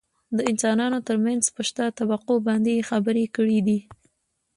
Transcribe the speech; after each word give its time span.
دانسانانو 0.39 0.99
ترمنځ 1.07 1.43
په 1.55 1.61
شته 1.69 1.83
طبقو 1.97 2.33
باندې 2.47 2.71
يې 2.77 2.87
خبرې 2.89 3.25
کړي 3.35 3.59
دي. 3.67 3.79